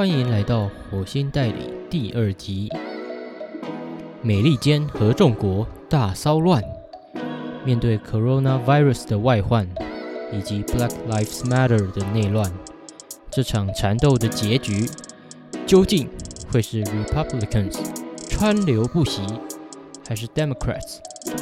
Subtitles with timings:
[0.00, 1.52] 欢迎来到《火星代理》
[1.90, 2.72] 第二集。
[4.22, 6.64] 美利坚合众国大骚乱，
[7.66, 9.68] 面对 coronavirus 的外患
[10.32, 12.50] 以及 Black Lives Matter 的内乱，
[13.30, 14.88] 这场缠斗的结局
[15.66, 16.08] 究竟
[16.50, 17.78] 会是 Republicans
[18.26, 19.20] 川流不息，
[20.08, 20.96] 还是 Democrats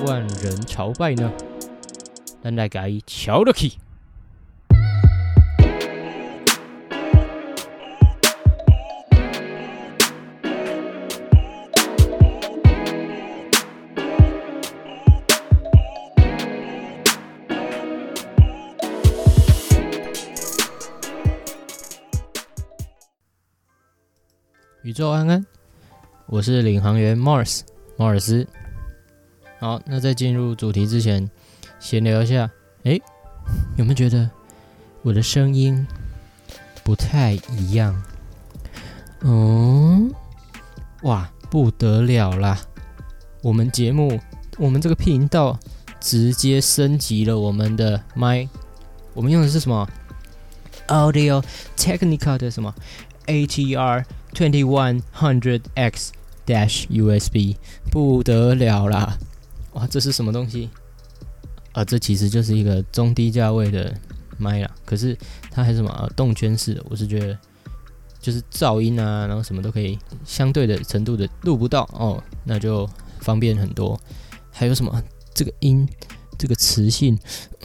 [0.05, 1.33] 万人朝拜呢？
[2.43, 3.75] 咱来改瞧了去。
[24.99, 25.47] 宙安安，
[26.27, 27.61] 我是领航员 Mars
[27.97, 28.45] 马尔斯。
[29.61, 31.31] 好，那在进入主题之前，
[31.79, 32.51] 闲聊一下。
[32.83, 33.01] 诶，
[33.77, 34.29] 有没有觉得
[35.03, 35.87] 我的声音
[36.83, 38.03] 不太一样？
[39.21, 40.13] 嗯，
[41.03, 42.59] 哇，不得了啦！
[43.41, 44.19] 我们节目，
[44.59, 45.57] 我们这个频道
[46.01, 48.49] 直接升级了我们的麦，
[49.15, 49.89] 我们用的是什么
[50.89, 51.45] ？Audio
[51.77, 52.75] Technica 的什么
[54.35, 56.13] Twenty one hundred X
[56.47, 57.57] dash USB
[57.91, 59.19] 不得了啦！
[59.73, 60.71] 哇，这是什么东西？
[61.73, 63.95] 啊，这其实就是一个中低价位的
[64.37, 64.71] 麦啦。
[64.85, 65.17] 可是
[65.51, 66.85] 它还是什么动圈式的？
[66.89, 67.39] 我是觉得
[68.21, 72.89] 就是噪音啊，然后什么都可以相对的程度的录不到哦，那就
[73.21, 73.99] 方便很多。
[74.51, 75.03] 还有什么？
[75.35, 75.89] 这个音，
[76.37, 77.19] 这个磁性，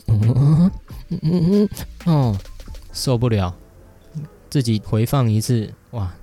[0.08, 0.72] 嗯嗯
[1.10, 1.70] 嗯嗯
[2.06, 2.38] 哦，
[2.92, 3.56] 受不了！
[4.50, 6.14] 自己回放一次，哇！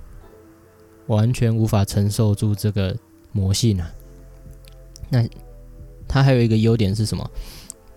[1.15, 2.95] 完全无法承受住这个
[3.31, 3.91] 魔性啊！
[5.09, 5.27] 那
[6.07, 7.29] 它还有一个优点是什么？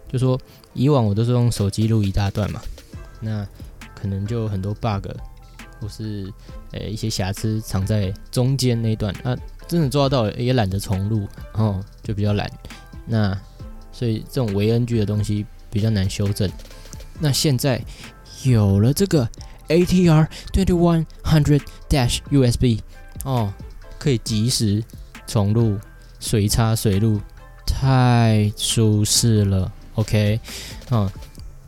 [0.08, 0.38] 就说
[0.72, 2.60] 以往我都是用手机录一大段嘛，
[3.20, 3.46] 那
[3.94, 5.08] 可能就很多 bug
[5.80, 6.32] 或是
[6.72, 12.50] 呃一些瑕疵藏在中间那段啊，真的做到也懒得重录，然后就比较懒。
[13.06, 13.36] 那
[13.92, 16.50] 所以这种维 NG 的东西比较难修正。
[17.20, 17.80] 那现在
[18.44, 19.28] 有了这个
[19.68, 22.80] ATR twenty one hundred dash USB。
[23.24, 23.52] 哦，
[23.98, 24.82] 可以及时
[25.26, 25.78] 重录、
[26.20, 27.20] 随插随录，
[27.66, 29.72] 太舒适了。
[29.94, 30.38] OK，
[30.90, 31.10] 嗯，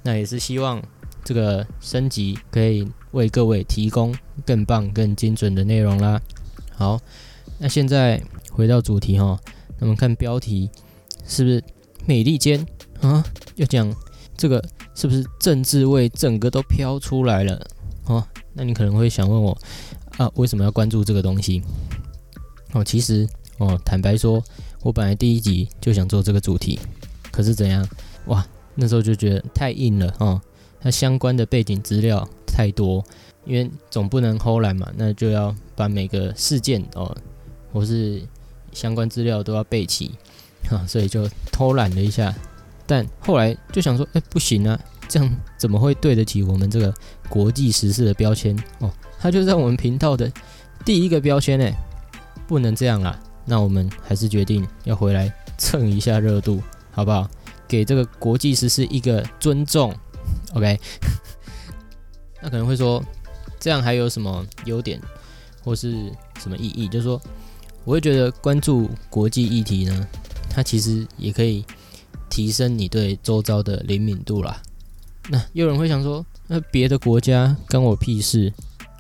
[0.03, 0.83] 那也是希望
[1.25, 6.21] 这个升级可以为各位提供更棒、更精准的内容啦。
[6.75, 7.01] 好，
[7.59, 9.39] 那现在回到主题哈，
[9.79, 10.71] 那么看标题
[11.27, 11.63] 是不是
[12.05, 12.65] 美利坚
[13.01, 13.25] 啊？
[13.55, 13.91] 要讲
[14.37, 14.63] 这个
[14.95, 17.67] 是不是政治味整个都飘出来了？
[18.05, 19.57] 哦，那你可能会想问我。
[20.17, 21.63] 啊，为什么要关注这个东西？
[22.73, 23.29] 哦，其实
[23.59, 24.43] 哦，坦白说，
[24.83, 26.79] 我本来第一集就想做这个主题，
[27.31, 27.87] 可是怎样？
[28.27, 30.41] 哇，那时候就觉得太硬了哦，
[30.81, 33.05] 它相关的背景资料太多，
[33.45, 37.17] 因为总不能偷懒嘛，那就要把每个事件哦，
[37.73, 38.23] 或是
[38.73, 40.11] 相关资料都要备齐，
[40.69, 42.35] 哈，所以就偷懒了一下。
[42.87, 44.79] 但后来就想说，哎，不行啊，
[45.09, 46.93] 这样怎么会对得起我们这个
[47.29, 48.91] 国际时事的标签哦？
[49.19, 50.31] 它就在我们频道的
[50.85, 51.71] 第一个标签呢，
[52.47, 53.19] 不能这样啦。
[53.45, 57.29] 那我们还是决定要回来蹭一下热度，好不好？
[57.69, 59.95] 给这个国际时事一个尊重
[60.55, 60.79] ，OK？
[62.43, 63.03] 那可能会说，
[63.59, 65.01] 这样还有什么优点
[65.65, 66.89] 或是什么意义？
[66.89, 67.21] 就是说，
[67.85, 70.07] 我会觉得关注国际议题呢，
[70.51, 71.65] 它其实也可以
[72.29, 74.61] 提升你对周遭的灵敏度啦。
[75.29, 78.53] 那有人会想说，那别的国家关我屁事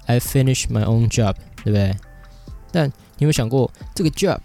[0.06, 1.96] ？I finish my own job，对不对？
[2.72, 4.38] 但你有没有想过，这个 job，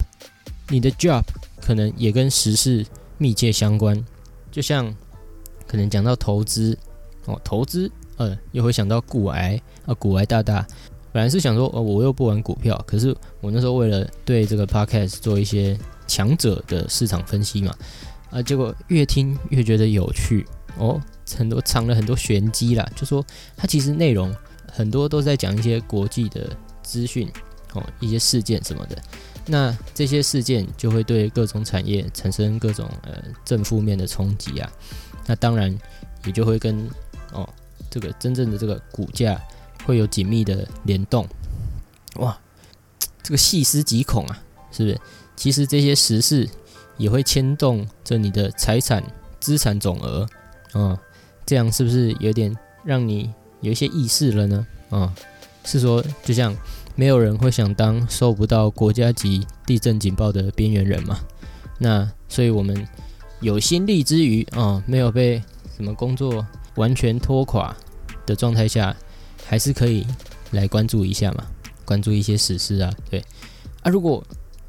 [0.70, 1.24] 你的 job
[1.60, 2.86] 可能也跟时事
[3.18, 4.04] 密切相关。
[4.52, 4.94] 就像
[5.68, 6.78] 可能讲到投资
[7.26, 10.66] 哦，投资，呃，又会想到股癌啊，股癌大大。
[11.12, 15.78] 本来是想说，哦，我又不玩股票，可是我那时候为了对这个 podcast 做一些
[16.08, 17.76] 强者的市场分析嘛，
[18.30, 20.46] 啊，结果越听越觉得有趣
[20.78, 21.02] 哦，
[21.38, 23.26] 很多藏了很多玄机啦，就说
[23.56, 24.34] 它其实内容。
[24.74, 26.50] 很多都在讲一些国际的
[26.82, 27.30] 资讯
[27.74, 28.98] 哦，一些事件什么的。
[29.46, 34.72] 那这些事件就会对各种产业产生各种呃正负面的冲击啊。
[35.28, 35.78] 那当然
[36.26, 36.90] 也就会跟
[37.34, 37.48] 哦
[37.90, 39.38] 这个真正的这个股价
[39.84, 41.28] 会有紧密的联动。
[42.16, 42.40] 哇，
[43.22, 44.42] 这个细思极恐啊，
[44.72, 45.02] 是不是？
[45.36, 46.50] 其实这些时事
[46.96, 49.04] 也会牵动着你的财产
[49.42, 50.26] 资产总额
[50.72, 50.98] 啊，
[51.52, 53.30] 这样是不是有点让你？
[53.60, 55.14] 有一些意识了呢，啊，
[55.66, 56.56] 是说，就像
[56.96, 61.20] 没有人会想当收不到国家级地震警报的边缘人嘛，
[61.78, 62.88] 那所以我们
[63.42, 65.44] 有心力之余啊，没有被
[65.76, 67.76] 什么工作完全拖垮
[68.26, 68.96] 的状态下，
[69.46, 70.08] 还是可以
[70.52, 71.46] 来关注一下嘛，
[71.84, 73.22] 关注一些时事啊，对
[73.82, 74.24] 啊，如果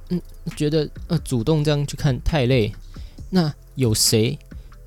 [0.09, 0.21] 嗯
[0.57, 2.75] 觉得呃主动这样去看太累，
[3.31, 4.37] 那有谁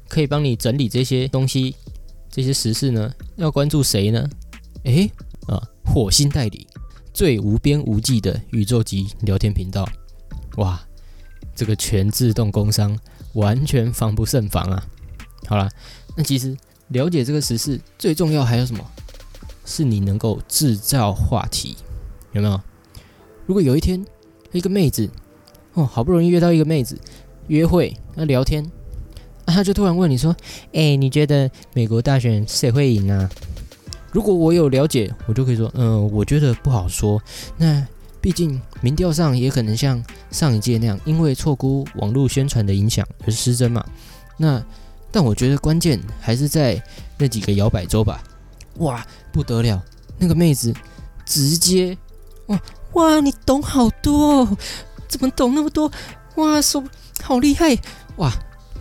[0.09, 1.75] 可以帮你整理这些东西、
[2.35, 3.13] 这些时事呢？
[3.37, 4.29] 要关注谁呢？
[4.83, 5.09] 诶，
[5.47, 6.67] 啊，火星代理
[7.13, 9.87] 最无边无际的宇宙级聊天频道，
[10.57, 10.77] 哇，
[11.55, 12.99] 这个全自动工商
[13.35, 14.85] 完全防不胜防啊！
[15.47, 15.69] 好了，
[16.17, 16.57] 那其实
[16.89, 18.85] 了解这个时事最重要还有什么？
[19.63, 21.77] 是你能够制造话题，
[22.33, 22.59] 有没有？
[23.45, 24.05] 如果有一天
[24.51, 25.09] 一个妹子
[25.75, 26.99] 哦，好不容易约到一个妹子
[27.47, 28.69] 约会那聊天，
[29.45, 30.35] 啊，她就突然问你说
[30.73, 33.29] ：“哎，你觉得美国大选谁会赢啊？”
[34.11, 37.21] 如果我有了解，我就可以说：“嗯，我觉得不好说。
[37.57, 37.85] 那
[38.21, 43.85] 毕竟民调上也可能像上一届那样，因为错估网络宣传的影响而失真嘛。
[44.37, 44.63] 那
[45.11, 46.81] 但我觉得关键还是在
[47.17, 48.23] 那几个摇摆州吧。”
[48.79, 49.81] 哇，不得了！
[50.17, 50.73] 那个妹子
[51.25, 51.97] 直接
[52.47, 52.59] 哇
[52.93, 54.57] 哇，你懂好多，哦，
[55.07, 55.91] 怎么懂那么多？
[56.35, 56.83] 哇，说
[57.21, 57.77] 好厉害！
[58.17, 58.31] 哇，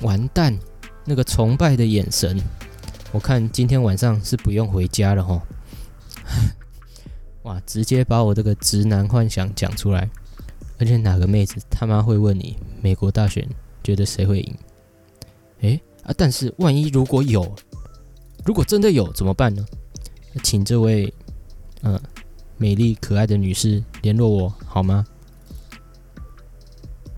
[0.03, 0.59] 完蛋！
[1.05, 2.41] 那个崇拜的眼神，
[3.13, 5.43] 我看今天晚上是不用回家了哈。
[7.45, 10.09] 哇，直接把我这个直男幻想讲出来，
[10.79, 13.47] 而且哪个妹子他妈会问你美国大选
[13.83, 14.57] 觉得谁会赢？
[15.61, 16.15] 诶啊！
[16.17, 17.55] 但是万一如果有，
[18.45, 19.65] 如果真的有怎么办呢？
[20.43, 21.13] 请这位，
[21.83, 22.01] 嗯，
[22.57, 25.07] 美丽可爱的女士联络我好吗？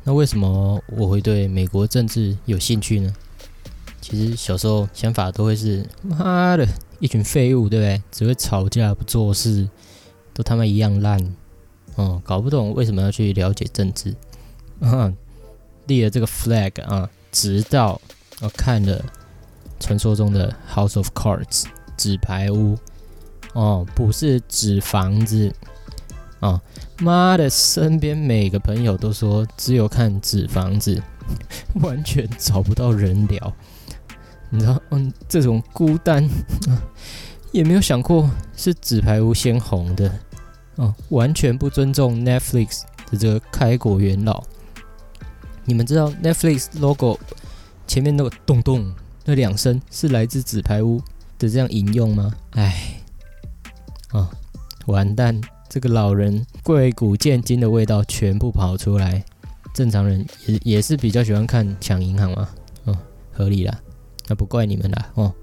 [0.07, 3.13] 那为什么我会对美国政治有兴趣呢？
[4.01, 6.65] 其实小时候想法都会是妈的
[7.01, 8.01] 一群废物，对不对？
[8.13, 9.69] 只会吵架不做事，
[10.33, 11.21] 都他妈一样烂，
[11.97, 14.15] 哦，搞不懂为什么要去了解政治，
[14.79, 15.13] 嗯
[15.89, 18.01] 立了这个 flag 啊，直到
[18.41, 19.05] 我看了
[19.81, 21.65] 传说中的 House of Cards
[21.97, 22.79] 纸牌屋。
[23.55, 25.53] 哦，不是纸房子，
[26.41, 26.61] 哦，
[26.99, 31.03] 妈的，身边每个朋友都说只有看纸房子，
[31.81, 33.53] 完全找不到人聊。
[34.51, 36.29] 你知道，嗯，这种孤单，
[37.53, 40.13] 也没有想过是纸牌屋先红的，
[40.77, 44.43] 哦，完全不尊重 Netflix 的这个开国元老。
[45.65, 47.19] 你们知道 Netflix logo
[47.89, 48.95] 前面那个咚咚
[49.25, 51.03] 那两声是来自纸牌屋
[51.39, 52.33] 的这样引用吗？
[52.53, 53.01] 哎。
[54.11, 54.31] 啊，
[54.87, 55.41] 完蛋！
[55.69, 59.25] 这个老人贵古见今的味道全部跑出来。
[59.75, 62.49] 正常人也也是比较喜欢看抢银行嘛，
[62.85, 62.99] 哦，
[63.31, 63.79] 合理啦，
[64.27, 65.35] 那不怪你们啦，哦。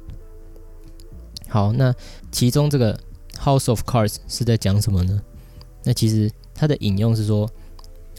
[1.48, 1.94] 好，那
[2.32, 3.00] 其中这个
[3.38, 5.22] House of Cards 是在讲什么呢？
[5.84, 7.48] 那其实它的引用是说，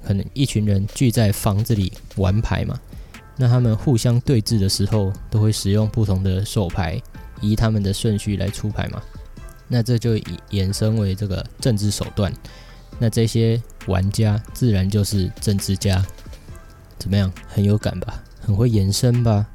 [0.04, 2.78] 可能一群人聚在房子里玩牌嘛，
[3.36, 7.02] 那他们互相对峙的时候，都会使用不同的手牌，
[7.40, 9.02] 以他们的顺序来出牌嘛。
[9.66, 10.14] 那这就
[10.50, 12.32] 衍生为这个政治手段，
[12.98, 16.04] 那这些玩家自然就是政治家，
[16.98, 17.32] 怎么样？
[17.48, 18.22] 很有感吧？
[18.40, 19.48] 很会延伸吧？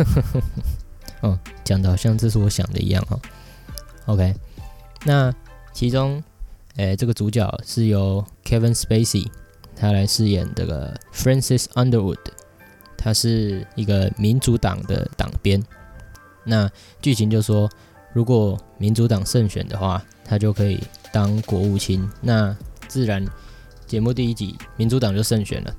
[1.20, 3.20] 哦，讲的好像这是我想的一样哦。
[4.06, 4.34] OK，
[5.04, 5.32] 那
[5.74, 6.22] 其中，
[6.76, 9.28] 诶，这个主角是由 Kevin Spacey
[9.76, 12.18] 他来饰演这个 Francis Underwood，
[12.96, 15.62] 他是一个民主党的党鞭。
[16.44, 16.70] 那
[17.02, 17.70] 剧情就说。
[18.12, 20.82] 如果民主党胜选的话，他就可以
[21.12, 22.08] 当国务卿。
[22.20, 22.56] 那
[22.88, 23.24] 自然，
[23.86, 25.74] 节目第一集民主党就胜选了。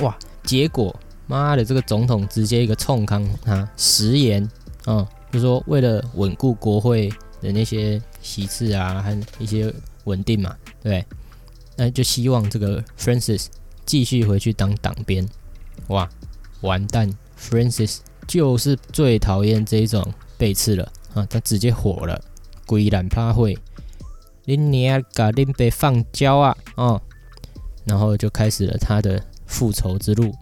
[0.00, 0.16] 哇！
[0.44, 0.94] 结果
[1.26, 4.46] 妈的，这个总统直接一个冲康他食言，
[4.86, 7.08] 嗯，就说为了稳固国会
[7.40, 9.72] 的那些席次啊，和一些
[10.04, 11.04] 稳定嘛，对，
[11.76, 13.46] 那就希望这个 Francis
[13.86, 15.26] 继续回去当党鞭。
[15.88, 16.08] 哇！
[16.62, 20.04] 完蛋，Francis 就是最讨厌这种
[20.36, 20.92] 背刺了。
[21.14, 22.18] 啊，他直接火了，
[22.66, 23.58] 鬼懒趴会，
[24.46, 27.00] 恁娘噶恁被放胶啊，哦，
[27.84, 30.34] 然后就开始了他的复仇之路，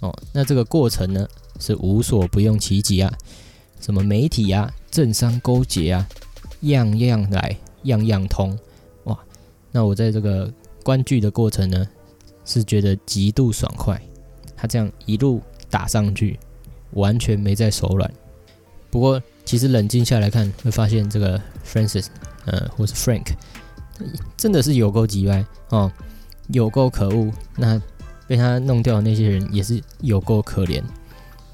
[0.00, 1.26] 哦，那这个过程呢
[1.58, 3.10] 是无所不用其极啊，
[3.80, 6.06] 什么媒体啊、政商勾结啊，
[6.60, 8.58] 样样来，样样通，
[9.04, 9.18] 哇，
[9.72, 10.52] 那我在这个
[10.84, 11.88] 观剧的过程呢，
[12.44, 13.98] 是觉得极度爽快，
[14.54, 16.38] 他这样一路打上去，
[16.90, 18.12] 完全没在手软，
[18.90, 19.22] 不过。
[19.46, 22.06] 其实冷静下来看，会发现这个 Francis，
[22.44, 23.28] 呃，或是 Frank，
[24.36, 25.90] 真的是有够急歪哦，
[26.48, 27.32] 有够可恶。
[27.56, 27.80] 那
[28.26, 30.82] 被他弄掉的那些人也是有够可怜，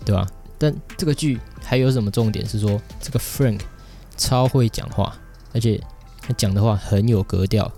[0.06, 0.26] 对吧？
[0.58, 3.61] 但这个剧还有什么重点是说，这个 Frank
[4.16, 5.14] 超会讲话，
[5.52, 5.78] 而且
[6.22, 7.70] 他讲的话很有格调。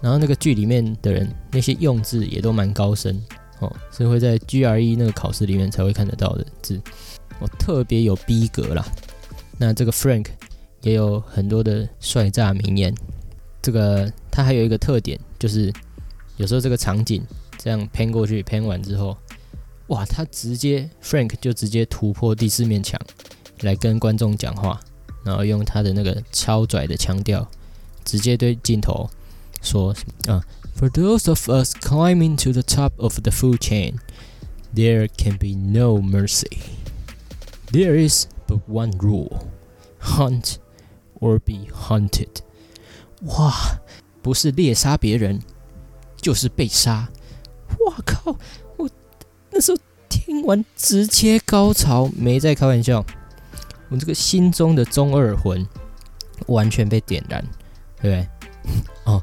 [0.00, 3.20] 然后那个剧里面的人那些用字也都蛮高深
[3.58, 6.80] 哦，是会在 GRE 那个考试里面才会看得到的字，
[7.40, 8.86] 我特别有逼格啦。
[9.58, 10.26] 那这个 Frank
[10.82, 12.94] 也有很多的帅炸名言。
[13.62, 15.72] 这个它还有一个特点，就是
[16.36, 17.24] 有时候这个场景
[17.58, 19.16] 这样喷过去，喷完之后，
[19.88, 23.00] 哇，他直接 Frank 就直接突破第四面墙
[23.60, 24.80] 来跟观众讲话，
[25.24, 27.48] 然后用他的那个超拽的腔调，
[28.04, 29.10] 直接对镜头
[29.62, 29.92] 说
[30.28, 30.44] 啊
[30.78, 33.94] ，For those of us climbing to the top of the food chain,
[34.74, 36.58] there can be no mercy.
[37.72, 39.30] There is but one rule:
[40.00, 40.56] hunt
[41.20, 42.28] or be hunted.
[43.22, 43.52] 哇，
[44.22, 45.40] 不是猎杀别人，
[46.16, 47.08] 就是被杀。
[47.86, 48.36] 哇靠！
[48.76, 48.88] 我
[49.50, 53.04] 那时候听完直接高潮，没在开玩笑。
[53.88, 55.66] 我这个心中的中二魂
[56.46, 57.44] 完全被点燃，
[58.00, 58.28] 对不对？
[59.04, 59.22] 哦，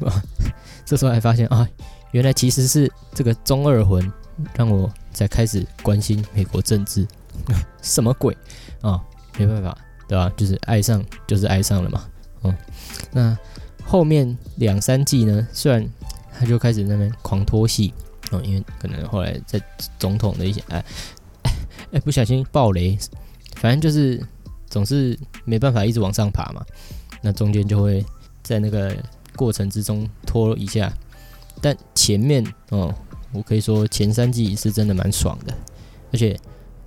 [0.84, 1.68] 这时候还发现啊，
[2.12, 4.10] 原来其实是这个中二魂
[4.54, 7.06] 让我才开始关心美国政治。
[7.80, 8.36] 什么鬼
[8.80, 9.02] 啊？
[9.38, 10.30] 没办法，对吧？
[10.36, 12.04] 就是爱上，就是爱上了嘛。
[12.42, 12.54] 哦，
[13.12, 13.36] 那
[13.82, 15.48] 后面两三季呢？
[15.52, 15.88] 虽然
[16.38, 17.94] 他就开始那边狂拖戏
[18.30, 19.58] 哦，因为可能后来在
[19.98, 20.84] 总统的一些哎
[21.92, 22.98] 哎不小心爆雷，
[23.56, 24.22] 反正就是
[24.68, 26.62] 总是没办法一直往上爬嘛。
[27.22, 28.04] 那中间就会
[28.42, 28.94] 在那个
[29.34, 30.92] 过程之中拖一下，
[31.62, 32.94] 但前面哦，
[33.32, 35.54] 我可以说前三季是真的蛮爽的，
[36.12, 36.38] 而且。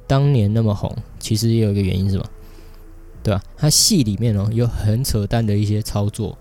[0.07, 2.25] 当年那么红，其实也有一个原因，是吗？
[3.24, 3.43] 对吧？
[3.57, 6.38] 他戏里面哦有很扯淡的一些操作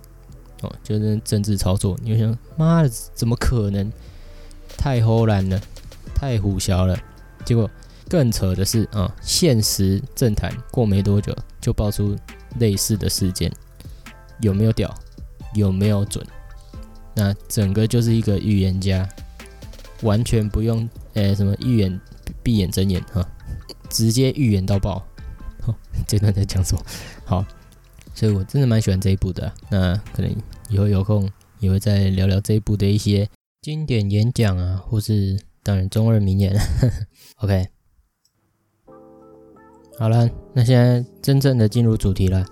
[0.61, 1.99] 哦，就是政治操作。
[2.02, 3.90] 你就想，妈的，怎么可能？
[4.76, 5.61] 太齁然了，
[6.14, 6.99] 太虎啸了。
[7.44, 7.71] 结果
[8.09, 12.16] 更扯的是啊，现实政坛过没多久就爆出
[12.59, 13.50] 类似的事件，
[14.40, 14.92] 有没有屌？
[15.54, 16.26] 有没有准？
[17.14, 19.09] 那整个就是一个预言家，
[20.02, 22.00] 完全不用诶什么预言
[22.42, 23.26] 闭眼睁眼哈。
[23.88, 25.04] 直接预言到爆，
[26.06, 26.83] 这段在讲什么？
[27.25, 27.44] 好，
[28.14, 29.52] 所以我真的蛮喜欢这一部的。
[29.71, 30.35] 那可能
[30.68, 31.30] 以后有空
[31.61, 33.28] 也会再聊聊这一部的一些
[33.62, 36.54] 经典演讲啊，或是当然中二名言。
[37.38, 37.68] OK，
[39.99, 42.44] 好了，那现在真正的进入主题了。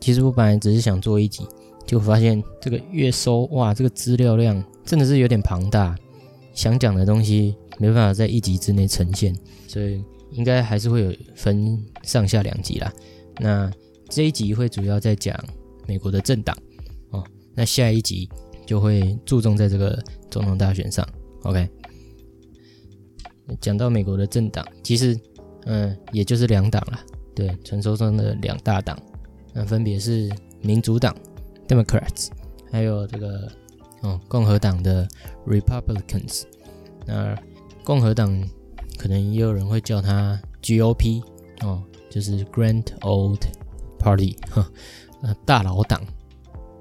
[0.00, 1.46] 其实我本来只是想做一集，
[1.86, 5.94] 就发现这个月收哇，这个资料量真的是有点庞大，
[6.54, 9.36] 想讲的东西没办法在一集之内呈现，
[9.68, 10.02] 所以。
[10.32, 12.92] 应该还是会有分上下两集啦。
[13.38, 13.70] 那
[14.08, 15.38] 这一集会主要在讲
[15.86, 16.56] 美国的政党
[17.10, 18.28] 哦，那下一集
[18.66, 21.06] 就会注重在这个总统大选上。
[21.42, 21.68] OK，
[23.60, 25.18] 讲到美国的政党，其实
[25.64, 27.00] 嗯，也就是两党了，
[27.34, 28.98] 对，传说中的两大党，
[29.52, 31.16] 那分别是民主党
[31.66, 32.28] （Democrats）
[32.70, 33.50] 还有这个
[34.02, 35.08] 哦共和党的
[35.46, 36.42] Republicans。
[37.06, 37.36] 那
[37.84, 38.42] 共和党。
[39.00, 41.22] 可能也有人会叫它 GOP
[41.62, 43.40] 哦，就是 Grand Old
[43.98, 44.70] Party 哈，
[45.22, 46.02] 呃大佬党。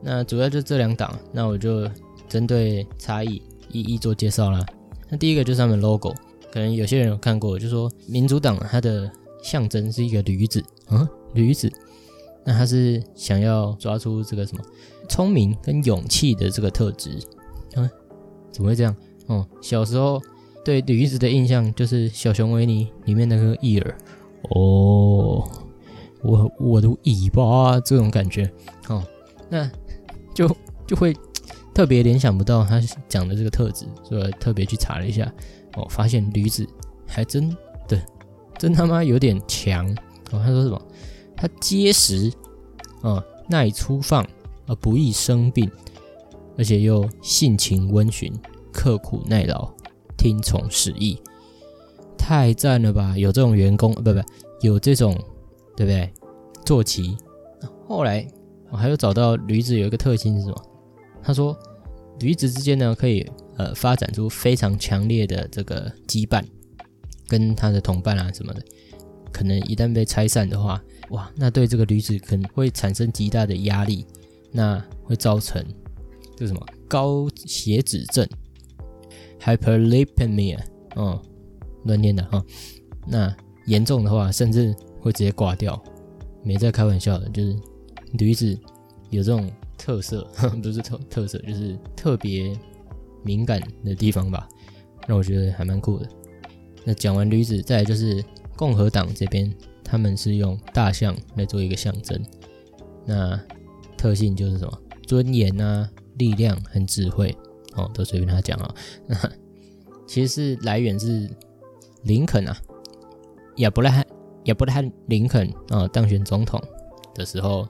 [0.03, 1.89] 那主要就这两党，那我就
[2.27, 4.65] 针对差异一一做介绍啦。
[5.07, 6.13] 那第一个就是他们 logo，
[6.51, 9.09] 可能有些人有看过，就说民主党它的
[9.41, 11.71] 象征是一个驴子啊，驴子。
[12.43, 14.63] 那他是想要抓出这个什么
[15.07, 17.17] 聪明跟勇气的这个特质
[17.77, 17.89] 嗯？
[18.51, 18.93] 怎么会这样？
[19.27, 20.21] 哦，小时候。
[20.69, 23.97] 对驴子的印象就是《小熊维尼》里面那个翼儿
[24.51, 25.49] 哦，
[26.21, 28.47] 我我的尾巴这种感觉
[28.87, 29.03] 哦，
[29.49, 29.67] 那
[30.31, 30.47] 就
[30.85, 31.11] 就会
[31.73, 35.33] 特别联想不到他讲的这个特质，所以特别去查了一下
[35.75, 36.67] 哦，发现驴子
[37.07, 37.49] 还真
[37.87, 37.99] 的
[38.59, 39.89] 真他妈有点强
[40.29, 40.39] 哦。
[40.45, 40.79] 他说什么？
[41.35, 42.31] 他结实
[43.01, 44.23] 啊，耐粗放
[44.67, 45.67] 而不易生病，
[46.59, 48.31] 而且又性情温驯，
[48.71, 49.67] 刻苦耐劳。
[50.19, 51.17] 听从使役，
[52.17, 53.17] 太赞了吧！
[53.17, 54.21] 有这种员工，不不，
[54.59, 55.15] 有这种，
[55.77, 56.11] 对不对？
[56.65, 57.15] 坐骑。
[57.87, 58.27] 后来
[58.69, 60.61] 我还有找到驴子有一个特性是什么？
[61.23, 61.57] 他说，
[62.19, 66.43] 驴子之间呢可以呃发展出非常强烈的这个羁绊，
[67.25, 68.61] 跟他的同伴啊什么的，
[69.31, 74.05] 可能一旦被拆散的话，哇，那对这个驴子可能会产生极大的压力，
[74.51, 75.63] 那会造成
[76.35, 78.27] 这什么高血脂症。
[79.41, 80.59] Hyperlipemia，
[80.95, 81.19] 嗯，
[81.85, 82.43] 乱念的哈。
[83.07, 85.81] 那严重的话，甚至会直接挂掉。
[86.43, 87.55] 没在开玩笑的，就是
[88.13, 88.57] 驴子
[89.09, 90.25] 有这种特色，
[90.63, 92.57] 不是特特色，就是特别
[93.23, 94.47] 敏感的地方吧。
[95.07, 96.07] 让我觉得还蛮酷的。
[96.85, 98.23] 那讲完驴子，再来就是
[98.55, 99.51] 共和党这边，
[99.83, 102.21] 他们是用大象来做一个象征。
[103.05, 103.39] 那
[103.97, 104.79] 特性就是什么？
[105.07, 107.35] 尊严啊，力量和智慧。
[107.79, 108.75] 哦，都随便他讲啊。
[110.07, 111.29] 其实是来源是
[112.03, 112.57] 林肯啊，
[113.57, 114.05] 亚伯拉罕
[114.45, 116.61] 亚伯拉罕林肯啊当选总统
[117.13, 117.67] 的时候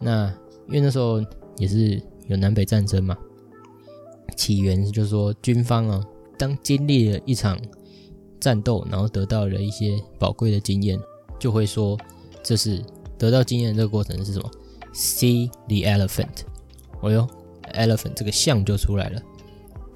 [0.00, 0.32] 那
[0.68, 1.22] 因为那时候
[1.58, 3.16] 也是有南北战争嘛，
[4.36, 6.04] 起源就是说军方啊，
[6.38, 7.58] 当经历了一场
[8.40, 10.98] 战斗，然后得到了一些宝贵的经验，
[11.38, 11.98] 就会说
[12.42, 12.82] 这是
[13.18, 14.50] 得到经验这个过程是什么
[14.94, 16.44] ？See the elephant，
[17.00, 17.28] 哦哟
[17.74, 19.22] ，elephant 这个像就出来了，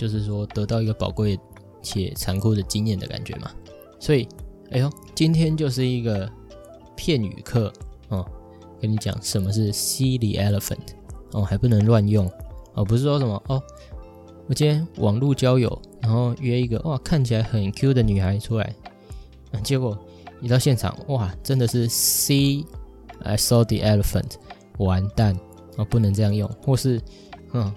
[0.00, 1.38] 就是说得到一个宝贵
[1.83, 3.50] 且残酷的经验的感觉嘛。
[3.99, 4.26] 所以，
[4.71, 6.26] 哎呦，今天就是一个
[6.97, 7.71] 片语课
[8.09, 8.26] 哦，
[8.80, 10.95] 跟你讲什么是 See the elephant
[11.33, 12.26] 哦，还不能乱用
[12.73, 13.62] 哦，不是说什么哦，
[14.47, 18.75] 我今天网络交友，然后约一个哇看起来很 Q 的女孩出来，
[19.62, 19.99] 结果
[20.40, 22.64] 一到现场哇，真的是 See
[23.23, 24.37] I saw the elephant，
[24.78, 25.38] 完蛋
[25.76, 26.99] 哦，不能这样用，或是
[27.52, 27.71] 嗯，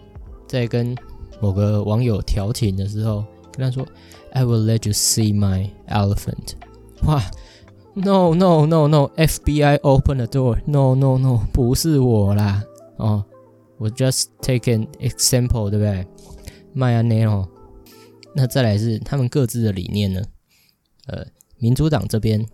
[0.48, 0.96] 在跟
[1.43, 3.21] 某个网友调情的时候，
[3.51, 3.85] 跟他说
[4.31, 6.53] I will let you see my elephant，
[7.05, 7.21] 哇
[7.95, 12.63] ，No No No No，FBI open the door，No No No，不是我啦，
[12.95, 13.25] 哦，
[13.77, 16.07] 我 just take an example，对不对？
[16.71, 17.45] 迈阿密哦，
[18.33, 20.21] 那再来是他们各自的理念呢？
[21.07, 21.25] 呃，
[21.57, 22.45] 民主党这边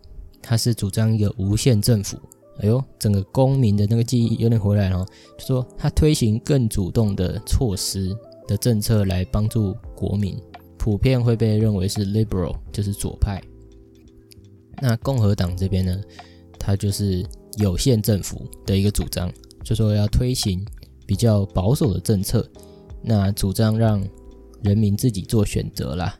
[0.41, 2.17] 他是主张一个无限政府。
[2.61, 5.05] 哎呦，整个公民的那个记忆有点回来了，
[5.37, 8.13] 就说他推行更主动的措施
[8.49, 10.35] 的政策来帮助国民，
[10.75, 13.39] 普遍会被认为是 liberal，就是左派。
[14.81, 16.01] 那共和党这边呢，
[16.57, 17.23] 他就是
[17.57, 19.31] 有限政府的一个主张，
[19.63, 20.65] 就说要推行
[21.05, 22.49] 比较保守的政策，
[23.03, 24.03] 那主张让
[24.63, 26.17] 人民自己做选择啦，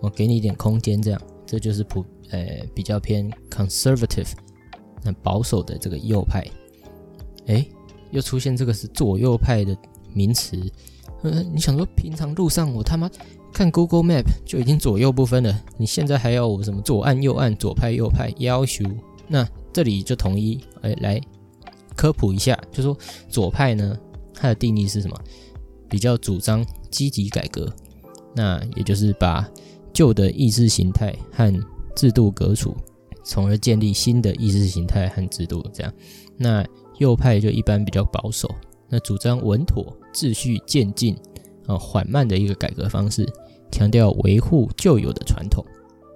[0.00, 4.30] 我给你一点空间，这样，这就是普呃比较偏 conservative。
[5.02, 6.46] 那保守的这个右派，
[7.46, 7.66] 哎，
[8.12, 9.76] 又出现这个是左右派的
[10.12, 10.56] 名词。
[11.22, 13.10] 呃，你想说平常路上我他妈
[13.52, 18.84] 看 Google Map 就已经左右不分了，你现在还要我什么左按右按左派右派要求？
[19.28, 21.20] 那这里就统一哎来
[21.96, 22.96] 科普一下，就说
[23.28, 23.96] 左派呢，
[24.34, 25.16] 它的定义是什么？
[25.88, 27.72] 比较主张积极改革，
[28.34, 29.48] 那也就是把
[29.92, 31.52] 旧的意识形态和
[31.96, 32.74] 制度革除。
[33.22, 35.92] 从而建立新的意识形态和制度，这样，
[36.36, 36.64] 那
[36.98, 38.48] 右派就一般比较保守，
[38.88, 41.16] 那主张稳妥、秩序渐进、
[41.66, 43.26] 啊缓慢的一个改革方式，
[43.70, 45.64] 强调维护旧有的传统，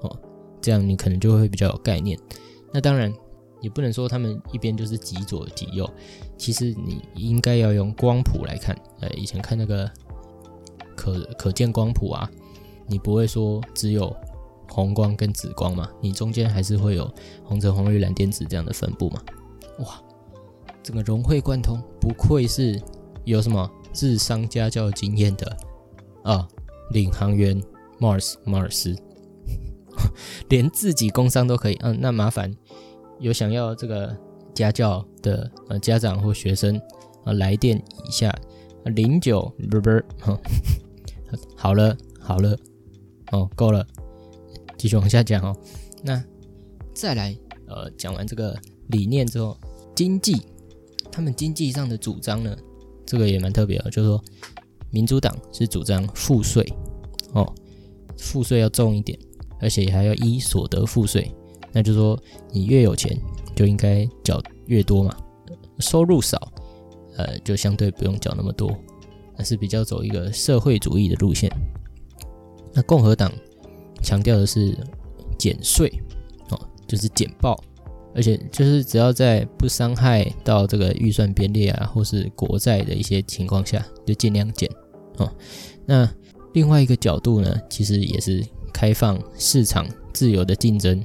[0.03, 0.19] 哦，
[0.61, 2.19] 这样你可能就会比较有概念。
[2.73, 3.13] 那当然
[3.61, 5.89] 也不能说他们一边就是极左极右，
[6.37, 9.91] 其实你应该要用光谱来看，呃，以前看那个
[10.97, 12.31] 可可见光谱啊，
[12.87, 14.15] 你不会说只有。
[14.67, 17.09] 红光跟紫光嘛，你中间还是会有
[17.45, 19.23] 红橙黄绿蓝靛紫这样的分布嘛？
[19.79, 20.03] 哇，
[20.83, 22.83] 整个融会贯通，不愧是
[23.25, 25.57] 有什么智商家教经验的
[26.25, 26.47] 啊！
[26.91, 27.59] 领航员
[27.99, 28.95] Mars 马尔斯，
[30.51, 31.75] 连自己工商都可以。
[31.81, 32.55] 嗯，那麻烦
[33.21, 34.15] 有想要这个
[34.53, 36.79] 家教的呃家长或学生
[37.25, 38.31] 啊，来电一下
[38.85, 39.91] 零九不不，
[41.57, 42.55] 好了好了，
[43.33, 43.87] 哦，够了。
[44.77, 45.57] 继续往下讲哦，
[46.03, 46.23] 那
[46.95, 47.35] 再来
[47.67, 48.55] 呃讲完这个
[48.89, 49.57] 理念之后，
[49.95, 50.43] 经济
[51.11, 52.55] 他们经济上的主张呢，
[53.07, 54.23] 这个也蛮特别的，就是说
[54.91, 56.67] 民主党是主张赋税
[57.33, 57.51] 哦，
[58.19, 59.19] 赋税要重一点，
[59.61, 61.31] 而且还要依所得赋税，
[61.73, 62.19] 那就是说
[62.53, 63.19] 你越有钱
[63.55, 65.17] 就应该缴越多嘛，
[65.79, 66.53] 收入少
[67.17, 68.77] 呃就相对不用缴那么多，
[69.37, 71.51] 那是比较走一个社会主义的路线。
[72.73, 73.33] 那共和党。
[74.03, 74.77] 强调的是
[75.39, 75.91] 减税
[76.51, 77.59] 哦，就是减报，
[78.15, 84.71] 而且就是只要在不伤害到这个预算编列啊，或是国债的一些情况下，就尽量减
[85.19, 85.31] 哦。
[85.85, 86.09] 那
[86.53, 91.05] 另外一个角度呢，其实也是开放市场、自由的竞争，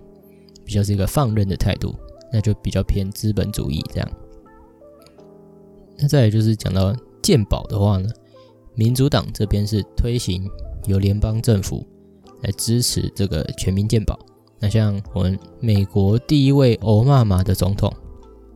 [0.63, 1.95] 比较是一个放任的态度，
[2.32, 4.12] 那就比较偏资本主义这样。
[5.98, 8.10] 那再来就是讲到健保的话呢，
[8.76, 10.48] 民主党这边是推行
[10.86, 11.86] 由联邦政府。
[12.41, 14.17] 来支持这个全民健保。
[14.60, 17.93] 那像我们美国第一位欧妈妈的总统，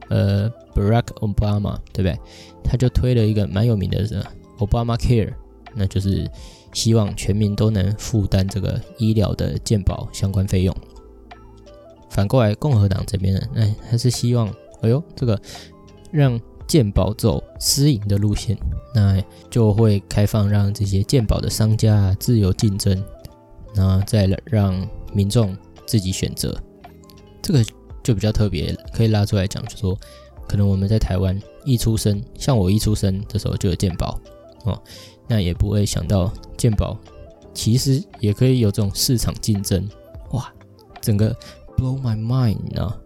[0.10, 2.20] 呃，Barack Obama，对不对？
[2.64, 4.06] 他就推了一个蛮有名的
[4.60, 5.34] Obama Care，
[5.76, 6.30] 那就是
[6.74, 10.76] 希望全民都能负担这个医疗的健保相关费用。
[12.10, 14.48] 反过来，共和党这边呢，那还是希望，
[14.82, 15.40] 哎呦，这个
[16.12, 18.58] 让健保走私营的路线，
[18.94, 23.04] 那就会开放让这些健保的商家自由竞争。
[23.76, 25.58] 那再让民众
[25.94, 26.60] 自己选择，
[27.40, 27.64] 这个
[28.02, 29.96] 就比较特别，可以拉出来讲，就说
[30.48, 34.20] 可能我们在台湾一出生，像我一出生的时候就有鉴宝
[34.66, 34.82] 哦，
[35.28, 36.98] 那也不会想到鉴宝
[37.54, 39.88] 其实也可以有这种市场竞争，
[40.32, 40.52] 哇，
[41.00, 41.32] 整个
[41.78, 43.00] blow my mind 啊，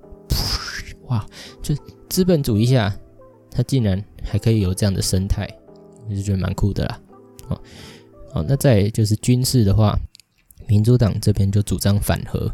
[1.07, 1.27] 哇，
[1.61, 1.75] 就
[2.07, 2.97] 资本主义下，
[3.51, 5.45] 它竟然还可以有这样的生态，
[6.09, 7.01] 我就觉得蛮酷的啦。
[7.49, 7.61] 哦，
[8.31, 9.99] 好，那再就是军事的话，
[10.67, 12.49] 民主党这边就主张反核，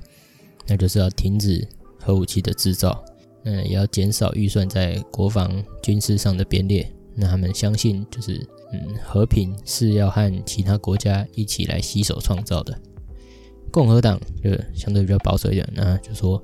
[0.67, 1.67] 那就是要停止
[1.99, 3.03] 核武器的制造，
[3.45, 6.89] 嗯，也要减少预算在国防军事上的编列。
[7.15, 12.75] 那他们相信，就是嗯，和平是要和其他国家一起来携手创造的。
[13.71, 16.43] 共和党就相对比较保守一点，那就说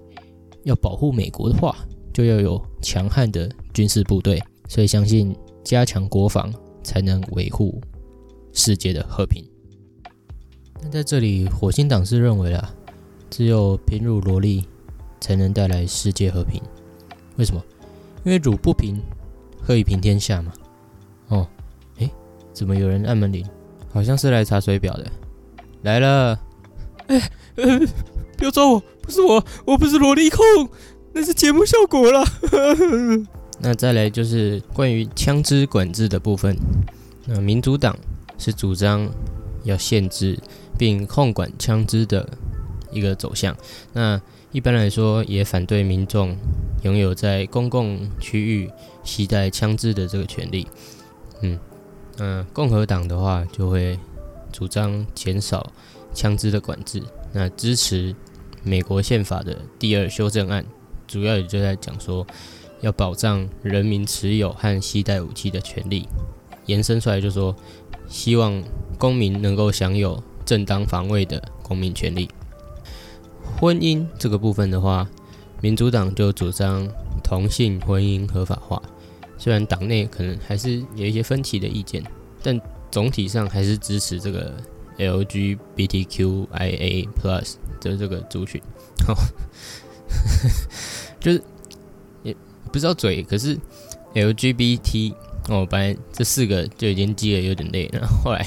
[0.64, 1.76] 要保护美国的话，
[2.14, 6.54] 就要有强悍的军事部队，所以相信加强国防
[6.84, 7.82] 才能维护
[8.54, 9.44] 世界的和平。
[10.82, 12.76] 那在这里，火星党是认为啊，
[13.30, 14.65] 只有平乳萝莉
[15.20, 16.62] 才能带来世界和平。
[17.38, 17.63] 为什么？
[18.24, 19.02] 因为乳不平，
[19.62, 20.52] 何以平天下嘛？
[21.30, 21.48] 哦，
[21.98, 22.10] 诶，
[22.54, 23.46] 怎么有人按门铃？
[23.92, 25.06] 好像是来查水表的。
[25.84, 26.39] 来了。
[27.08, 27.80] 哎，呃，
[28.38, 30.44] 不要抓我，不是我，我不是萝莉控，
[31.13, 32.24] 那是节目效果了。
[33.62, 36.56] 那再来就是关于枪支管制的部分。
[37.26, 37.98] 那民主党
[38.38, 39.10] 是主张
[39.63, 40.38] 要限制
[40.78, 42.28] 并控管枪支的
[42.91, 43.56] 一个走向。
[43.93, 44.21] 那
[44.52, 46.36] 一般来说也反对民众
[46.84, 48.69] 拥有在公共区域
[49.04, 50.67] 携带枪支的这个权利。
[51.41, 51.60] 嗯
[52.17, 53.97] 嗯，共和党的话就会
[54.52, 55.71] 主张减少。
[56.12, 58.15] 枪支的管制，那支持
[58.63, 60.65] 美国宪法的第二修正案，
[61.08, 62.25] 主要也就在讲说
[62.82, 66.10] 要保障人民持有和携带武器的权利，
[66.65, 67.56] 延伸出来就说
[68.08, 68.62] 希望
[68.97, 72.28] 公民能够享有正当防卫的公民权利。
[73.60, 75.08] 婚姻这个部分的话，
[75.62, 76.88] 民主党就主张
[77.24, 78.82] 同性婚姻合法化，
[79.38, 82.04] 虽然党内可能还是有一些分歧的意见，
[82.41, 84.56] 但总体上还是支持这个。
[85.00, 86.48] LGBTQIA
[87.13, 88.62] Plus 的这个族群，
[91.22, 91.41] 就是
[92.22, 92.36] 也
[92.69, 93.58] 不知道嘴，可是
[94.13, 95.13] LGBT
[95.48, 98.45] 哦，本来这四个就已经记得有点累，然后后来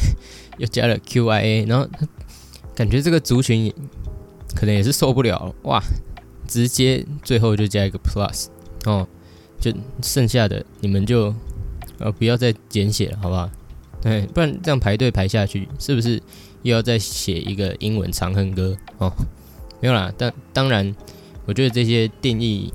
[0.58, 1.88] 又加了 QIA，然后
[2.74, 3.72] 感觉这个族群
[4.54, 5.82] 可能也是受不了哇，
[6.46, 8.46] 直接最后就加一个 Plus
[8.84, 9.06] 哦，
[9.60, 11.34] 就剩下的你们就
[11.98, 13.50] 呃不要再简写了，好不好？
[14.00, 16.20] 对，不然这样排队排下去，是不是
[16.62, 19.12] 又要再写一个英文长恨歌哦？
[19.80, 20.94] 没有啦，但当然，
[21.46, 22.72] 我觉得这些定义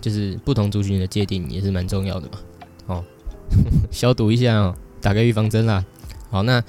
[0.00, 2.38] 就是不同族群的界定也是蛮重要的嘛。
[2.86, 3.04] 哦，
[3.90, 5.84] 消毒一下哦，打个预防针啦。
[6.30, 6.62] 好，那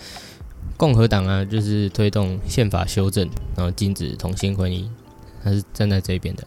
[0.82, 4.89] 共和党啊，就是推动宪法修正，然后禁止同性婚姻，
[5.44, 6.44] 他是站在这边的。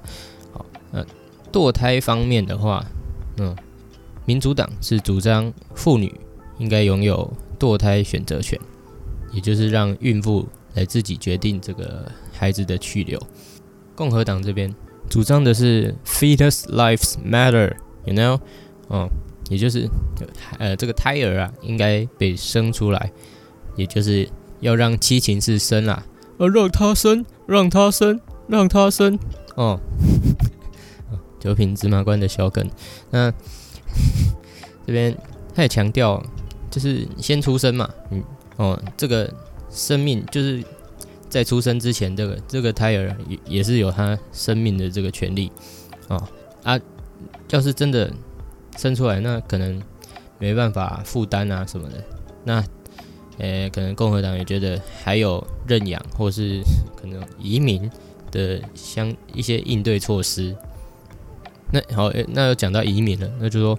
[0.52, 1.06] 好，呃
[1.52, 2.84] 堕胎方面的话，
[3.36, 3.54] 嗯，
[4.26, 6.12] 民主党是主张妇女
[6.58, 7.32] 应该拥有。
[7.60, 8.58] 堕胎选择权，
[9.32, 13.18] 也就是让孕妇来自己决定这个孩子的去留。
[13.94, 14.74] 共和党这边
[15.08, 18.38] 主张的是 fetus lives matter，you know，
[18.88, 19.08] 哦，
[19.48, 19.88] 也就是
[20.58, 23.12] 呃这个胎儿啊应该被生出来，
[23.76, 24.28] 也就是
[24.60, 26.04] 要让七情是生啦，
[26.38, 29.18] 呃让他生，让他生，让他生，
[29.56, 29.80] 哦，
[31.40, 32.68] 九品芝麻官的小梗，
[33.10, 33.32] 那
[34.86, 35.16] 这边
[35.54, 36.22] 他也强调。
[36.70, 38.20] 就是先出生嘛，嗯，
[38.56, 39.32] 哦，这个
[39.70, 40.60] 生命就是
[41.28, 45.52] 在出生之前，这个这个胎儿也也是有他生命的这个权利，
[46.08, 46.20] 哦
[46.64, 46.76] 啊，
[47.50, 48.12] 要是真的
[48.76, 49.80] 生出来，那可能
[50.40, 52.04] 没办法负担啊什么的，
[52.42, 52.64] 那，
[53.38, 56.60] 呃，可能共和党也觉得还有认养或是
[56.96, 57.90] 可能移民
[58.30, 60.54] 的相一些应对措施，
[61.72, 63.78] 那好，那又讲到移民了，那就说。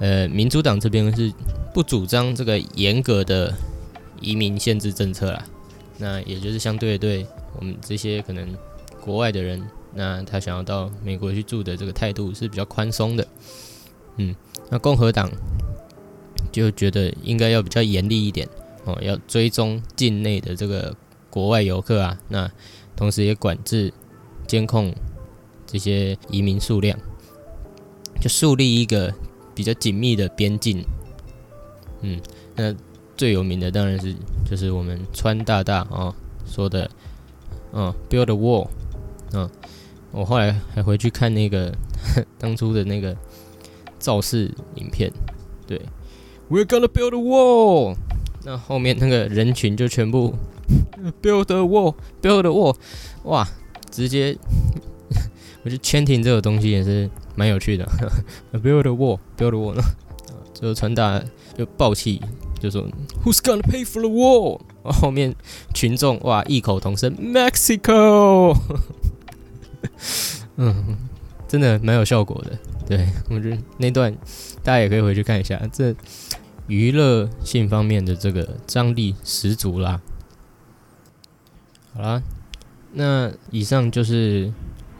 [0.00, 1.32] 呃，民主党这边是
[1.74, 3.52] 不主张这个严格的
[4.20, 5.44] 移民限制政策啦，
[5.98, 7.26] 那也就是相对对
[7.58, 8.56] 我们这些可能
[9.00, 9.60] 国外的人，
[9.92, 13.26] 那他想要到美国去住的这个态度是比较宽松的。
[14.18, 14.36] 嗯，
[14.70, 15.28] 那共和党
[16.52, 18.48] 就觉得应该要比较严厉一点
[18.88, 20.96] 哦，要追踪境内的这个
[21.30, 22.50] 国外游客啊，那
[22.96, 23.92] 同时也管制
[24.46, 24.94] 监控
[25.66, 26.98] 这些移民数量，
[28.20, 29.14] 就树立一个。
[29.54, 30.84] 比较紧密的边境，
[32.02, 32.20] 嗯，
[32.54, 32.72] 那
[33.16, 34.14] 最有名的当然是
[34.48, 36.14] 就是我们川大大啊
[36.46, 36.88] 说的，
[37.72, 38.68] 嗯，build a wall，
[39.32, 39.50] 嗯，
[40.12, 41.74] 我后来还回去看那个
[42.38, 43.16] 当初的那个
[43.98, 45.10] 造势影片，
[45.66, 45.82] 对
[46.48, 47.96] ，we're gonna build a wall，
[48.48, 50.34] 那后面那个人群就全部
[51.20, 52.74] build a wall，build a wall，
[53.24, 53.46] 哇，
[53.90, 54.34] 直接，
[55.62, 57.10] 我觉得 chanting 这个东西也是。
[57.36, 57.86] 蛮有趣的
[58.54, 59.82] ，build a wall，build a wall 呢，
[60.52, 61.22] 最后传达
[61.56, 62.20] 就暴气，
[62.58, 62.82] 就说
[63.22, 64.60] Who's gonna pay for the wall？
[64.82, 65.36] 后面
[65.72, 68.58] 群众哇异口同声，Mexico。
[70.56, 70.96] 嗯，
[71.46, 72.58] 真的蛮有效果的。
[72.88, 74.12] 对我觉得那段
[74.64, 75.94] 大家也可以回去看一下，这
[76.68, 80.00] 娱乐性方面的这个张力十足啦。
[81.94, 82.22] 好啦，
[82.92, 84.52] 那以上就是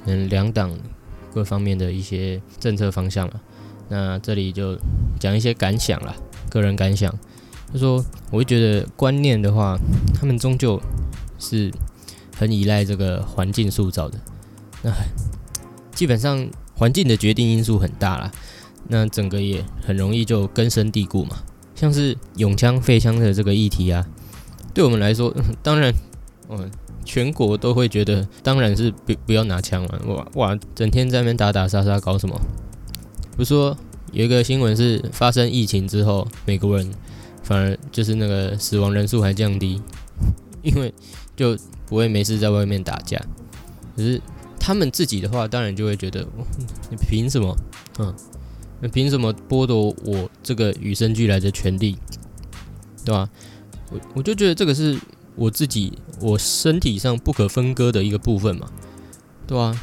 [0.06, 0.76] 嗯两党
[1.32, 3.40] 各方面的一些政策方向了。
[3.90, 4.76] 那这里就
[5.20, 6.14] 讲一些感想啦，
[6.50, 7.14] 个人感想。
[7.72, 9.78] 就说我会觉得观念的话，
[10.14, 10.80] 他们终究
[11.38, 11.70] 是
[12.34, 14.18] 很依赖这个环境塑造的。
[14.82, 14.90] 那
[15.92, 18.32] 基本上环境的决定因素很大啦，
[18.88, 21.42] 那整个也很容易就根深蒂固嘛。
[21.78, 24.04] 像是永枪废枪的这个议题啊，
[24.74, 25.94] 对我们来说， 当然，
[26.48, 26.68] 嗯，
[27.04, 30.02] 全国都会觉得，当然是不不要拿枪了。
[30.08, 32.36] 哇哇，整天在那边打打杀杀搞什么？
[33.36, 33.76] 不是说
[34.10, 36.92] 有一个新闻是发生疫情之后，美国人
[37.44, 39.80] 反而就是那个死亡人数还降低，
[40.62, 40.92] 因为
[41.36, 43.16] 就不会没事在外面打架。
[43.94, 44.20] 可是
[44.58, 46.26] 他们自己的话，当然就会觉得，
[46.90, 47.56] 你凭什么？
[48.00, 48.12] 嗯。
[48.80, 51.96] 那凭什么剥夺我这个与生俱来的权利，
[53.04, 53.28] 对吧？
[53.90, 54.96] 我我就觉得这个是
[55.34, 58.70] 我自己我身体上不可分割的一个部分嘛，
[59.48, 59.82] 对吧？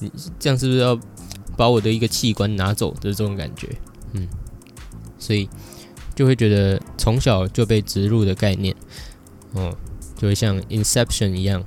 [0.00, 0.98] 你这样是不是要
[1.56, 3.68] 把我的一个器官拿走的这种感觉？
[4.12, 4.26] 嗯，
[5.18, 5.48] 所以
[6.16, 8.74] 就会觉得从小就被植入的概念，
[9.52, 9.76] 哦，
[10.16, 11.62] 就会像 Inception 一样，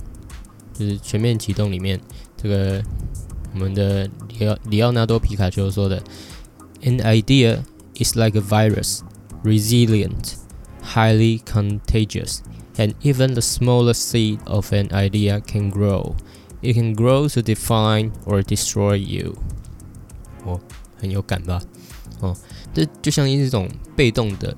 [0.73, 2.01] 就是全面启动里面
[2.35, 2.83] 这个
[3.53, 6.03] 我们的里奥里奥纳多皮卡丘说的。
[6.84, 9.02] An idea is like a virus,
[9.44, 10.36] resilient,
[10.82, 12.42] highly contagious,
[12.76, 16.16] and even the smallest seed of an idea can grow.
[16.62, 19.36] It can grow to define or destroy you.
[20.44, 20.60] 哦，
[20.98, 21.62] 很有感吧？
[22.20, 22.36] 哦，
[22.72, 24.56] 这就像一种被动的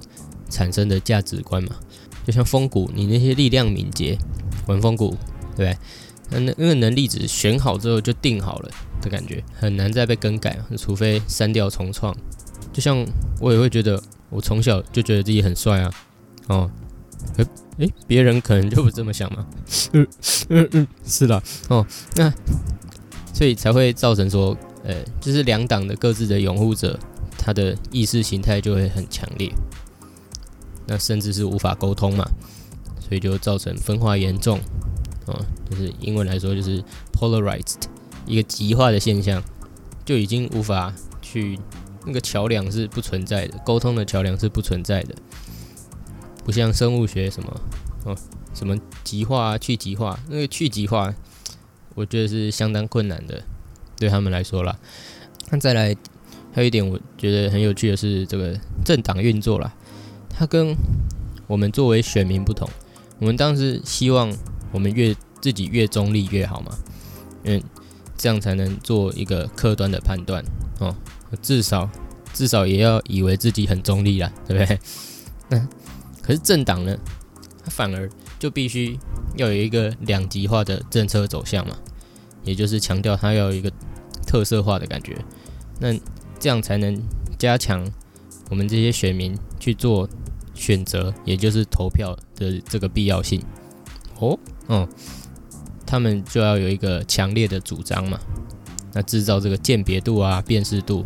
[0.49, 1.77] 产生的价值观嘛，
[2.25, 4.19] 就像风骨，你那些力量敏捷，
[4.67, 5.17] 玩风骨，
[5.57, 5.77] 对不对？
[6.31, 8.71] 那那那个能力值选好之后就定好了。
[9.02, 12.16] 的感觉很难再被更改，除非删掉重创。
[12.74, 13.06] 就像
[13.40, 15.92] 我也会觉得，我从小就觉得自己很帅啊，
[16.48, 16.72] 哦，
[17.38, 17.46] 诶
[17.80, 19.46] 诶，别人可能就不这么想嘛，
[19.94, 20.08] 嗯
[20.50, 22.32] 嗯嗯，是的，哦，那
[23.34, 27.00] 所以才会造成说，呃，就是两党的各自的拥护者，
[27.38, 29.52] 他的意识形态就会很强烈，
[30.86, 32.28] 那甚至是无法沟通嘛，
[33.00, 34.60] 所以就造成分化严重，
[35.26, 36.84] 哦，就是英文来说就是
[37.14, 37.84] polarized。
[38.28, 39.42] 一个极化的现象，
[40.06, 41.58] 就已经无法去
[42.06, 45.16] 那个桥梁是不存在的，沟通的桥梁是不存在的，
[46.44, 47.62] 不像生物学什么
[48.04, 48.18] 哦，
[48.54, 51.14] 什么极化、去极化，那个去极化，
[51.96, 53.44] 我觉得是相当困难的，
[53.98, 54.78] 对他们来说啦。
[55.50, 55.96] 那再来，
[56.54, 59.74] 还有一点我觉得很有趣的是这个政党运作啦，
[60.30, 60.76] 它跟
[61.48, 62.70] 我们作为选民不同，
[63.20, 64.34] 我们当时希望
[64.72, 66.78] 我们越自己越中立越好嘛，
[67.44, 67.62] 嗯。
[68.18, 70.44] 这样才能做一个客观的判断
[70.80, 70.96] 哦，
[71.42, 71.90] 至少
[72.34, 74.80] 至少也要以为自己很中立啦，对不对？
[75.50, 75.68] 那
[76.22, 76.98] 可是政党呢，
[77.64, 78.98] 它反而就必须
[79.36, 81.78] 要有一个两极化的政策走向嘛，
[82.44, 83.72] 也就是强调它要有一个
[84.26, 85.16] 特色化的感觉，
[85.80, 85.94] 那
[86.40, 87.02] 这样才能
[87.38, 87.90] 加强
[88.50, 90.10] 我们这些选民去做
[90.54, 93.42] 选择，也就是投票的这个必要性。
[94.20, 94.88] 哦，嗯。
[95.88, 98.20] 他们就要有一个强烈的主张嘛，
[98.94, 101.06] 那制造这个鉴别度啊、辨识度，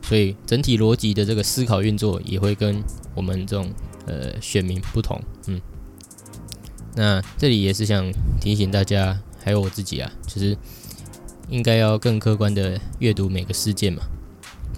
[0.00, 2.82] 所以整体逻辑的这个思考运作也会跟
[3.14, 3.70] 我们这种
[4.06, 5.60] 呃选民不同，嗯。
[6.96, 8.10] 那这里也是想
[8.40, 10.56] 提醒大家，还有我自己啊，就是
[11.50, 14.02] 应该要更客观的阅读每个事件嘛，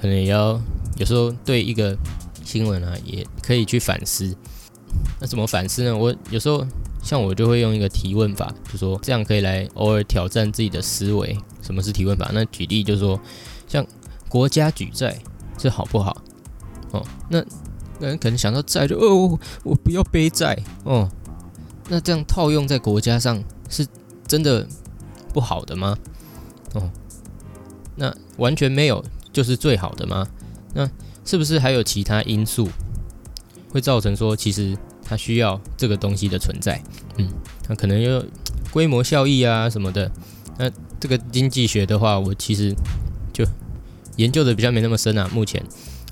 [0.01, 0.61] 可能也要
[0.99, 1.97] 有时候对一个
[2.45, 4.37] 新闻啊，也可以去反思。
[5.21, 5.97] 那怎么反思呢？
[5.97, 6.67] 我有时候。
[7.07, 11.39] 像我就会用一个提问法，就说这样可以来偶尔挑战自己的思维。
[11.63, 12.33] 什么是提问法？
[12.35, 13.21] 那举例就是说，
[13.69, 13.87] 像
[14.29, 15.17] 国家举债
[15.57, 16.21] 这好不好？
[16.91, 17.39] 哦，那
[18.01, 21.09] 人可能想到债就哦，我不要背债哦。
[21.89, 23.87] 那这样套用在国家上是
[24.27, 24.67] 真的
[25.33, 25.97] 不好的吗？
[26.75, 26.91] 哦，
[27.95, 30.27] 那完全没有就是最好的吗？
[30.75, 30.91] 那
[31.25, 32.69] 是不是还有其他因素
[33.71, 34.77] 会造成说其实？
[35.09, 36.83] 它需要这个东西的存在，
[37.17, 37.29] 嗯，
[37.63, 38.25] 它可能有
[38.73, 40.11] 规模效益啊什么的。
[40.59, 42.75] 那这个经济学的话，我其实
[43.33, 43.45] 就
[44.17, 45.63] 研究的比较没那么深啊，目前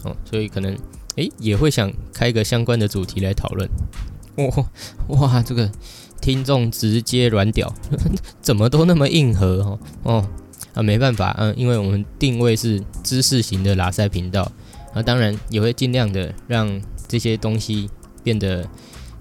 [0.05, 0.77] 哦，所以可能
[1.17, 3.69] 诶也会想开个相关的主题来讨论。
[4.37, 4.47] 哇
[5.09, 5.69] 哇，这个
[6.21, 7.75] 听众直接软屌，
[8.41, 10.29] 怎么都那么硬核哦哦
[10.75, 14.53] 啊，没办法，嗯，因为我们定位是知识型的拉塞频道，
[14.93, 17.91] 啊，当然也会尽量的让这些东西。
[18.25, 18.69] 变得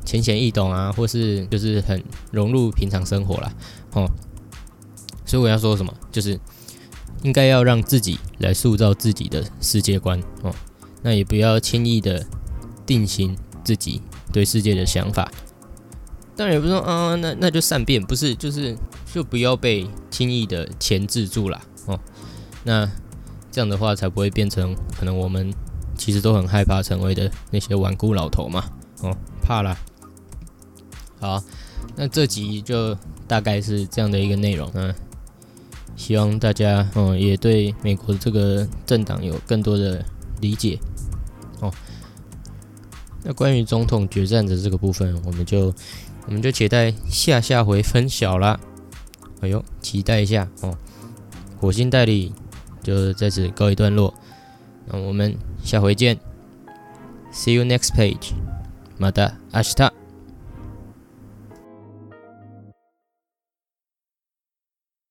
[0.03, 3.53] 浅显易懂啊，或是就是很融入平常生活啦。
[3.91, 4.09] 哦。
[5.25, 6.39] 所以我要说什么，就是
[7.23, 10.53] 应该要让自己来塑造自己的世界观哦，
[11.01, 12.25] 那也不要轻易的
[12.85, 15.31] 定型自己对世界的想法。
[16.35, 18.75] 当然也不是说啊，那那就善变，不是，就是
[19.13, 21.97] 就不要被轻易的钳制住了哦。
[22.65, 22.85] 那
[23.49, 25.53] 这样的话才不会变成可能我们
[25.97, 28.65] 其实都很害怕成为的那些顽固老头嘛
[29.03, 29.77] 哦，怕了。
[31.19, 31.43] 好，
[31.95, 34.93] 那这集就大概是这样的一个内容嗯。
[35.95, 40.03] 希望大家嗯也对美国这个政党有更多的
[40.41, 40.79] 理解
[41.59, 41.71] 哦。
[43.21, 45.73] 那关于总统决战的这个部分，我们就
[46.25, 48.59] 我们就且待下下回分晓啦。
[49.41, 50.77] 哎呦，期待一下哦！
[51.59, 52.33] 火星代理
[52.81, 54.13] 就在此告一段落，
[54.87, 56.17] 那我们下回见
[57.31, 58.31] ，See you next page，
[59.03, 60.02] 马达阿西塔。